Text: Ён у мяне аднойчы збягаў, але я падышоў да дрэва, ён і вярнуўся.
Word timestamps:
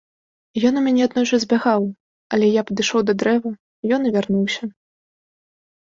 Ён 0.67 0.73
у 0.79 0.81
мяне 0.85 1.01
аднойчы 1.07 1.37
збягаў, 1.43 1.85
але 2.37 2.45
я 2.53 2.61
падышоў 2.69 3.01
да 3.11 3.15
дрэва, 3.25 3.51
ён 3.99 4.11
і 4.11 4.17
вярнуўся. 4.17 4.63